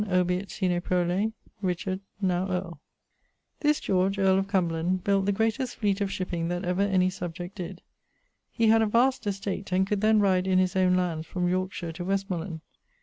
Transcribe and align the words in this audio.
issue. 0.09 0.81
[XLVI.]This 2.23 3.79
George, 3.81 4.17
earl 4.17 4.39
of 4.39 4.47
Cumberland, 4.47 5.03
built 5.03 5.27
the 5.27 5.31
greatest 5.31 5.75
fleet 5.75 6.01
of 6.01 6.11
shipping 6.11 6.47
that 6.47 6.65
ever 6.65 6.81
any 6.81 7.11
subject 7.11 7.53
did. 7.57 7.83
He 8.49 8.69
had 8.69 8.81
a 8.81 8.87
vast 8.87 9.27
estate, 9.27 9.71
and 9.71 9.85
could 9.85 10.01
then 10.01 10.19
ride 10.19 10.47
in 10.47 10.57
his 10.57 10.75
owne 10.75 10.95
lands 10.97 11.27
from 11.27 11.47
Yorkeshire 11.47 11.91
to 11.91 12.03
Westmorland. 12.03 12.61